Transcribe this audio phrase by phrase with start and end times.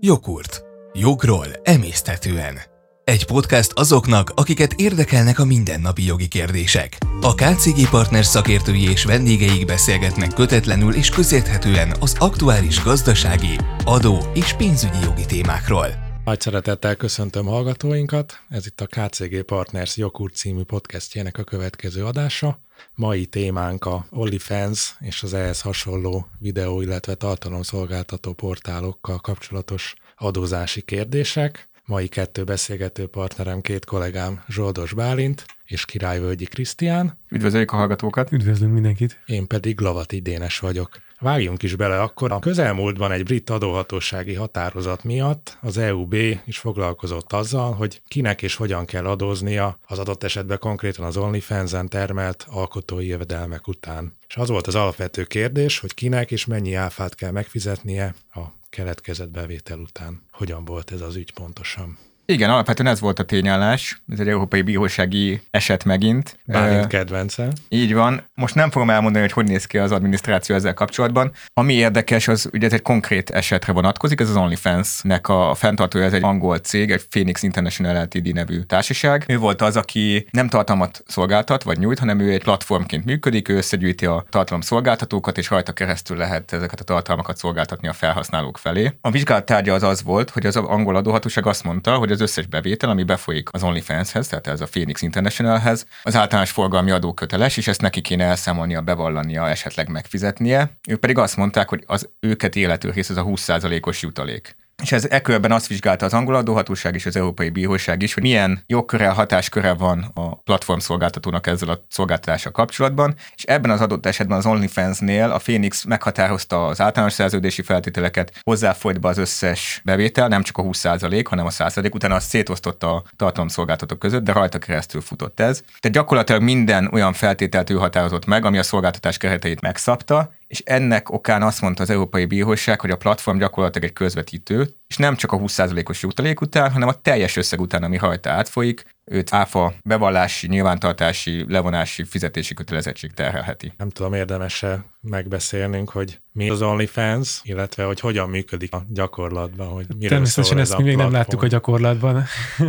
[0.00, 0.62] Jogurt.
[0.92, 2.58] Jogról emésztetően.
[3.04, 6.96] Egy podcast azoknak, akiket érdekelnek a mindennapi jogi kérdések.
[7.20, 14.52] A KCG Partners szakértői és vendégeik beszélgetnek kötetlenül és közérthetően az aktuális gazdasági, adó és
[14.52, 16.07] pénzügyi jogi témákról.
[16.28, 22.60] Nagy szeretettel köszöntöm hallgatóinkat, ez itt a KCG Partners Jogurt című podcastjének a következő adása.
[22.94, 31.68] Mai témánk a OnlyFans és az ehhez hasonló videó, illetve tartalomszolgáltató portálokkal kapcsolatos adózási kérdések.
[31.84, 37.18] Mai kettő beszélgető partnerem, két kollégám, Zsoldos Bálint és Királyvölgyi Krisztián.
[37.28, 38.32] Üdvözöljük a hallgatókat!
[38.32, 39.20] Üdvözlünk mindenkit!
[39.26, 41.00] Én pedig Lavati Dénes vagyok.
[41.20, 42.32] Vágjunk is bele akkor.
[42.32, 48.54] A közelmúltban egy brit adóhatósági határozat miatt az EUB is foglalkozott azzal, hogy kinek és
[48.54, 54.12] hogyan kell adóznia az adott esetben konkrétan az OnlyFans-en termelt alkotói jövedelmek után.
[54.28, 59.30] És az volt az alapvető kérdés, hogy kinek és mennyi áfát kell megfizetnie a keletkezett
[59.30, 60.22] bevétel után.
[60.30, 61.98] Hogyan volt ez az ügy pontosan?
[62.32, 66.38] Igen, alapvetően ez volt a tényállás, ez egy európai bírósági eset megint.
[66.44, 67.48] Bálint kedvence.
[67.68, 68.22] Így van.
[68.34, 71.32] Most nem fogom elmondani, hogy hogy néz ki az adminisztráció ezzel kapcsolatban.
[71.54, 76.12] Ami érdekes, az ugye ez egy konkrét esetre vonatkozik, ez az OnlyFans-nek a fenntartója, ez
[76.12, 78.34] egy angol cég, egy Phoenix International Ltd.
[78.34, 79.24] nevű társaság.
[79.28, 83.56] Ő volt az, aki nem tartalmat szolgáltat vagy nyújt, hanem ő egy platformként működik, ő
[83.56, 88.92] összegyűjti a tartalomszolgáltatókat, és rajta keresztül lehet ezeket a tartalmakat szolgáltatni a felhasználók felé.
[89.00, 92.46] A vizsgálat tárgya az az volt, hogy az angol adóhatóság azt mondta, hogy az összes
[92.46, 97.56] bevétel, ami befolyik az OnlyFans-hez, tehát ez a Phoenix International-hez, az általános forgalmi adó köteles,
[97.56, 100.78] és ezt neki kéne elszámolnia, bevallania, esetleg megfizetnie.
[100.88, 104.56] Ők pedig azt mondták, hogy az őket élető rész az a 20%-os jutalék.
[104.82, 108.62] És ez ekörben azt vizsgálta az angol adóhatóság és az Európai Bíróság is, hogy milyen
[108.66, 114.38] jogköre, hatásköre van a platform szolgáltatónak ezzel a szolgáltatással kapcsolatban, és ebben az adott esetben
[114.38, 120.42] az OnlyFans-nél a Phoenix meghatározta az általános szerződési feltételeket, hozzáfolyt be az összes bevétel, nem
[120.42, 125.00] csak a 20%, hanem a 100%, utána azt szétosztotta a tartalomszolgáltatók között, de rajta keresztül
[125.00, 125.60] futott ez.
[125.60, 131.10] Tehát gyakorlatilag minden olyan feltételt ő határozott meg, ami a szolgáltatás kereteit megszabta, és ennek
[131.10, 135.32] okán azt mondta az Európai Bíróság, hogy a platform gyakorlatilag egy közvetítő, és nem csak
[135.32, 140.46] a 20%-os jutalék után, hanem a teljes összeg után, ami rajta átfolyik, őt áfa bevallási,
[140.46, 143.72] nyilvántartási, levonási, fizetési kötelezettség terhelheti.
[143.76, 149.86] Nem tudom, érdemes-e megbeszélnünk, hogy mi az OnlyFans, illetve hogy hogyan működik a gyakorlatban, hogy
[149.96, 152.24] mire Természetesen ezt mi még nem láttuk a gyakorlatban,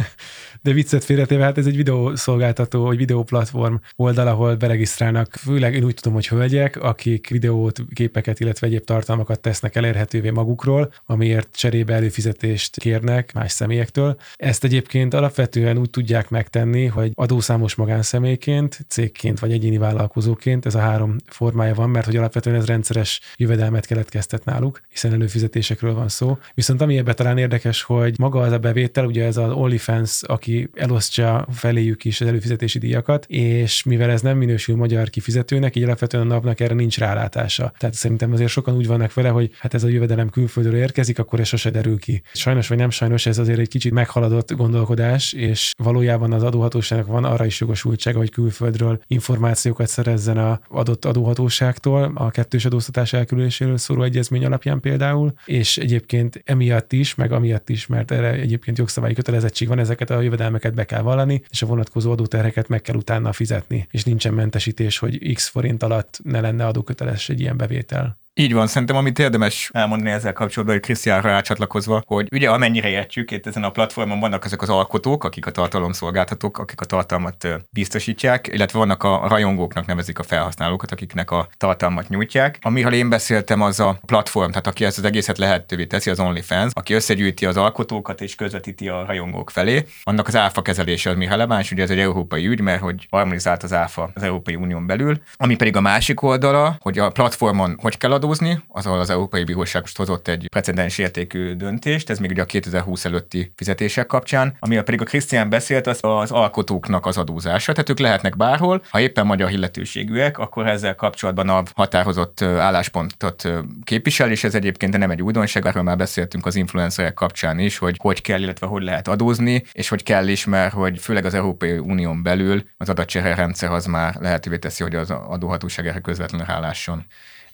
[0.64, 5.94] de viccet félretéve, hát ez egy videószolgáltató, vagy videóplatform oldal, ahol beregisztrálnak, főleg én úgy
[5.94, 12.80] tudom, hogy hölgyek, akik videót, képeket, illetve egyéb tartalmakat tesznek elérhetővé magukról, amiért cserébe előfizetést
[12.80, 14.20] kérnek más személyektől.
[14.36, 20.80] Ezt egyébként alapvetően úgy tudják megtenni, hogy adószámos magánszemélyként, cégként vagy egyéni vállalkozóként, ez a
[20.80, 26.38] három formája van, mert hogy alapvetően ez rendszeres jövedelmet keletkeztet náluk, hiszen előfizetésekről van szó.
[26.54, 30.70] Viszont ami ebben talán érdekes, hogy maga az a bevétel, ugye ez az OnlyFans, aki
[30.74, 36.24] elosztja feléjük is az előfizetési díjakat, és mivel ez nem minősül magyar kifizetőnek, így alapvetően
[36.24, 37.74] a napnak erre nincs rálátása.
[37.78, 41.40] Tehát szerintem azért sokan úgy vannak vele, hogy hát ez a jövedelem külföldről érkezik, akkor
[41.40, 42.22] ez sose derül ki.
[42.34, 47.24] Sajnos vagy nem sajnos, ez azért egy kicsit meghaladott gondolkodás, és valójában az adóhatóságnak van
[47.24, 54.04] arra is jogosultsága, hogy külföldről információkat szerezzen a adott adóhatóságtól, a kettős adóztatás elkülönéséről szóló
[54.04, 59.68] egyezmény alapján például, és egyébként emiatt is, meg amiatt is, mert erre egyébként jogszabályi kötelezettség
[59.68, 63.88] van, ezeket a jövedelmeket be kell vallani, és a vonatkozó adóterheket meg kell utána fizetni,
[63.92, 68.18] és nincsen mentesítés, hogy x forint alatt ne lenne adóköteles egy ilyen bevétel.
[68.40, 73.32] Így van, szerintem amit érdemes elmondani ezzel kapcsolatban, hogy Krisztiánra rácsatlakozva, hogy ugye amennyire értjük,
[73.32, 78.48] itt ezen a platformon vannak ezek az alkotók, akik a tartalomszolgáltatók, akik a tartalmat biztosítják,
[78.48, 82.58] illetve vannak a rajongóknak nevezik a felhasználókat, akiknek a tartalmat nyújtják.
[82.62, 86.72] Amiről én beszéltem, az a platform, tehát aki ezt az egészet lehetővé teszi, az OnlyFans,
[86.74, 89.86] aki összegyűjti az alkotókat és közvetíti a rajongók felé.
[90.04, 93.64] Annak az áfa kezelése az mi releváns, ugye ez egy európai ügy, mert hogy harmonizált
[93.64, 95.22] az áfa az Európai Unión belül.
[95.36, 99.44] Ami pedig a másik oldala, hogy a platformon hogy kell adó adózni, ahol az Európai
[99.44, 104.56] Bíróság most hozott egy precedens értékű döntést, ez még ugye a 2020 előtti fizetések kapcsán,
[104.60, 109.00] ami pedig a Krisztián beszélt, az az alkotóknak az adózása, tehát ők lehetnek bárhol, ha
[109.00, 113.50] éppen magyar illetőségűek, akkor ezzel kapcsolatban a határozott álláspontot
[113.84, 117.96] képvisel, és ez egyébként nem egy újdonság, arról már beszéltünk az influencerek kapcsán is, hogy
[118.00, 121.78] hogy kell, illetve hogy lehet adózni, és hogy kell is, mert hogy főleg az Európai
[121.78, 127.06] Unión belül az adatcsere rendszer az már lehetővé teszi, hogy az adóhatóság erre közvetlenül rálásson.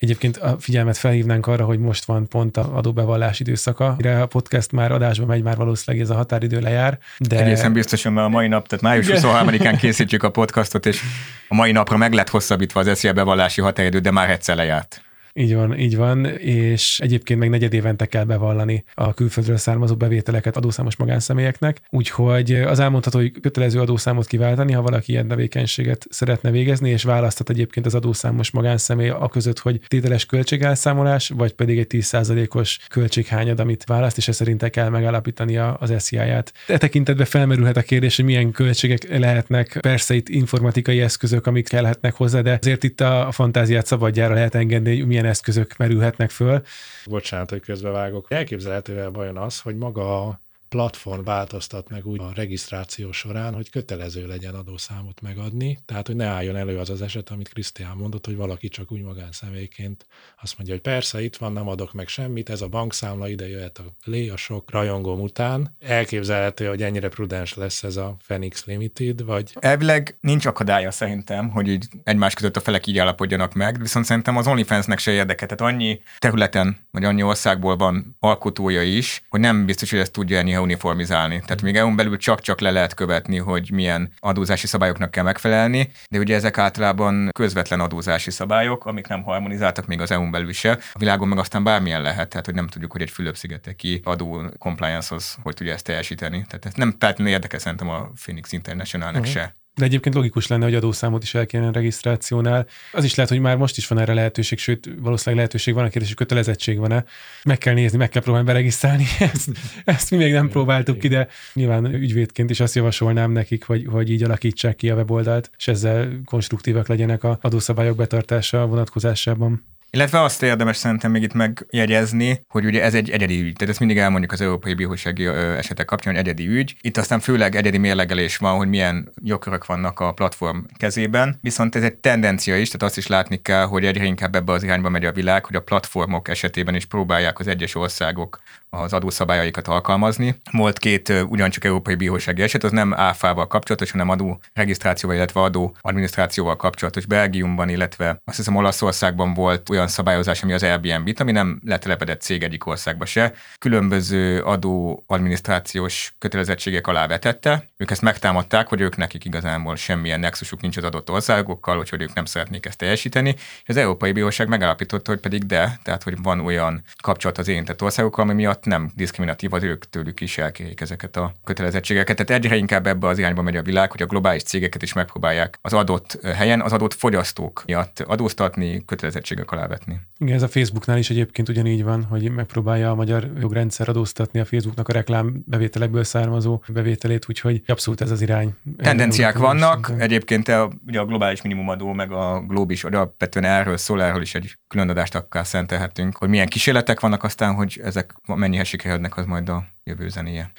[0.06, 3.94] Egyébként a figyelmet felhívnánk arra, hogy most van pont a adóbevallás időszaka.
[3.98, 7.00] Mire a podcast már adásba megy, már valószínűleg ez a határidő lejár.
[7.18, 7.40] De...
[7.40, 11.02] Egészen biztosan, mert a mai nap, tehát május 23-án készítjük a podcastot, és
[11.48, 15.05] a mai napra meg lett hosszabbítva az SZIA bevallási határidő, de már egyszer lejárt.
[15.38, 20.58] Így van, így van, és egyébként meg negyed évente kell bevallani a külföldről származó bevételeket
[20.58, 26.90] adószámos magánszemélyeknek, úgyhogy az elmondható, hogy kötelező adószámot kiváltani, ha valaki ilyen tevékenységet szeretne végezni,
[26.90, 32.80] és választhat egyébként az adószámos magánszemély a között, hogy tételes költségelszámolás, vagy pedig egy 10%-os
[32.90, 36.54] költséghányad, amit választ, és ez szerint kell megállapítani az SZIA-ját.
[36.68, 42.14] E tekintetben felmerülhet a kérdés, hogy milyen költségek lehetnek, persze itt informatikai eszközök, amik kellhetnek
[42.14, 46.62] hozzá, de azért itt a fantáziát szabadjára lehet engedni, hogy milyen eszközök merülhetnek föl.
[47.06, 48.32] Bocsánat, hogy közbevágok.
[48.32, 50.40] Elképzelhetően vajon az, hogy maga
[50.70, 56.26] platform változtat meg úgy a regisztráció során, hogy kötelező legyen adószámot megadni, tehát hogy ne
[56.26, 60.06] álljon elő az az eset, amit Krisztián mondott, hogy valaki csak úgy magánszemélyként
[60.42, 63.78] azt mondja, hogy persze itt van, nem adok meg semmit, ez a bankszámla ide jöhet
[63.78, 65.76] a lé a sok rajongóm után.
[65.80, 69.52] Elképzelhető, hogy ennyire prudens lesz ez a Phoenix Limited, vagy...
[69.60, 74.38] Elvileg nincs akadálya szerintem, hogy így egymás között a felek így állapodjanak meg, viszont szerintem
[74.38, 75.46] az OnlyFans-nek se érdeke.
[75.46, 80.38] Tehát annyi területen, vagy annyi országból van alkotója is, hogy nem biztos, hogy ezt tudja
[80.56, 81.40] ennyi uniformizálni.
[81.46, 86.20] Tehát még EU-n belül csak-csak le lehet követni, hogy milyen adózási szabályoknak kell megfelelni, de
[86.20, 90.72] ugye ezek általában közvetlen adózási szabályok, amik nem harmonizáltak még az EU-n belül se.
[90.94, 95.38] A világon meg aztán bármilyen lehet, tehát hogy nem tudjuk, hogy egy Fülöp-szigeteki adó compliance-hoz
[95.44, 96.46] hogy tudja ezt teljesíteni.
[96.48, 99.36] Tehát ez nem feltétlenül érdekes szerintem a Phoenix Internationalnek uh-huh.
[99.36, 99.56] se.
[99.76, 102.68] De egyébként logikus lenne, hogy adószámot is el kéne regisztrációnál.
[102.92, 105.90] Az is lehet, hogy már most is van erre lehetőség, sőt, valószínűleg lehetőség van, a
[105.90, 107.06] kérdés, hogy kötelezettség van-e.
[107.44, 109.06] Meg kell nézni, meg kell próbálni beregisztrálni.
[109.34, 109.50] Ezt,
[109.86, 114.10] ezt mi még nem próbáltuk ki, de nyilván ügyvédként is azt javasolnám nekik, hogy, hogy
[114.12, 119.75] így alakítsák ki a weboldalt, és ezzel konstruktívak legyenek a adószabályok betartása vonatkozásában.
[119.96, 123.54] Illetve azt érdemes szerintem még itt megjegyezni, hogy ugye ez egy egyedi ügy.
[123.54, 126.76] Tehát ezt mindig elmondjuk az Európai Bírósági esetek kapcsán, hogy egyedi ügy.
[126.82, 131.38] Itt aztán főleg egyedi mérlegelés van, hogy milyen jogkörök vannak a platform kezében.
[131.42, 134.64] Viszont ez egy tendencia is, tehát azt is látni kell, hogy egyre inkább ebbe az
[134.64, 138.40] irányba megy a világ, hogy a platformok esetében is próbálják az egyes országok
[138.70, 140.36] az adószabályaikat alkalmazni.
[140.52, 145.76] Volt két ugyancsak Európai Bírósági eset, az nem áfával kapcsolatos, hanem adó regisztrációval, illetve adó
[145.82, 151.62] adminisztrációval kapcsolatos Belgiumban, illetve azt hiszem Olaszországban volt olyan szabályozás, ami az Airbnb-t, ami nem
[151.66, 157.70] letelepedett cég egyik országba se, különböző adó adminisztrációs kötelezettségek alá vetette.
[157.78, 162.14] Ők ezt megtámadták, hogy ők nekik igazából semmilyen nexusuk nincs az adott országokkal, hogy ők
[162.14, 163.36] nem szeretnék ezt teljesíteni.
[163.38, 167.82] És az Európai Bíróság megállapította, hogy pedig de, tehát hogy van olyan kapcsolat az érintett
[167.82, 172.26] országokkal, ami miatt nem diszkriminatív az ők tőlük is elkérik ezeket a kötelezettségeket.
[172.26, 175.58] Tehát egyre inkább ebbe az irányba megy a világ, hogy a globális cégeket is megpróbálják
[175.62, 180.00] az adott helyen az adott fogyasztók miatt adóztatni, kötelezettségek alá vetni.
[180.18, 184.46] Igen, ez a Facebooknál is egyébként ugyanígy van, hogy megpróbálja a magyar jogrendszer adóztatni a
[184.46, 188.54] Facebooknak a reklám bevételekből származó bevételét, úgyhogy abszolút ez az irány.
[188.78, 194.22] Tendenciák vannak, egyébként a, ugye a globális minimumadó, meg a globis alapvetően erről szól, erről
[194.22, 199.18] is egy külön adást akár szentelhetünk, hogy milyen kísérletek vannak aztán, hogy ezek mennyihez sikerednek,
[199.18, 200.52] az majd a jövő zenéje.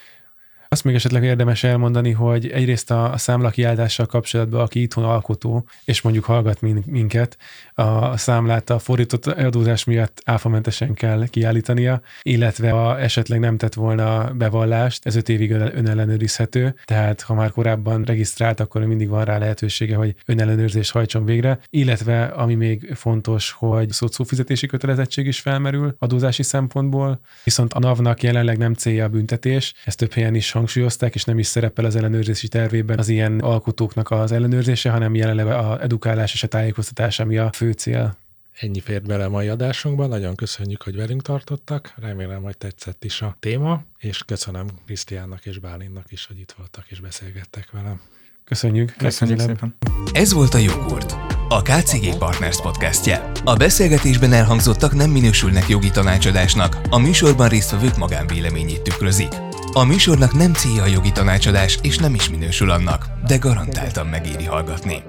[0.68, 6.00] Azt még esetleg érdemes elmondani, hogy egyrészt a, a számlakiáltással kapcsolatban, aki itthon alkotó, és
[6.00, 7.38] mondjuk hallgat minket,
[7.74, 14.32] a számlát a fordított adózás miatt áfamentesen kell kiállítania, illetve ha esetleg nem tett volna
[14.32, 19.96] bevallást, ez öt évig önellenőrizhető, tehát ha már korábban regisztrált, akkor mindig van rá lehetősége,
[19.96, 23.90] hogy önellenőrzést hajtson végre, illetve ami még fontos, hogy
[24.24, 29.98] fizetési kötelezettség is felmerül adózási szempontból, viszont a NAV-nak jelenleg nem célja a büntetés, ezt
[29.98, 34.32] több helyen is hangsúlyozták, és nem is szerepel az ellenőrzési tervében az ilyen alkotóknak az
[34.32, 38.16] ellenőrzése, hanem jelenleg a edukálás és a tájékoztatás, ami a fő cél.
[38.60, 43.22] Ennyi fért bele a mai adásunkban, nagyon köszönjük, hogy velünk tartottak, remélem, hogy tetszett is
[43.22, 48.00] a téma, és köszönöm Krisztiánnak és Bálinnak is, hogy itt voltak és beszélgettek velem.
[48.44, 48.94] Köszönjük.
[48.96, 49.76] Köszönjük szépen.
[50.12, 51.12] Ez volt a Jogurt,
[51.48, 53.30] a KCG Partners podcastje.
[53.44, 59.45] A beszélgetésben elhangzottak nem minősülnek jogi tanácsadásnak, a műsorban résztvevők magánvéleményét tükrözik.
[59.76, 64.44] A műsornak nem célja a jogi tanácsadás, és nem is minősül annak, de garantáltan megéri
[64.44, 65.02] hallgatni.